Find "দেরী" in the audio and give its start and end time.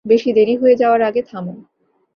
0.33-0.55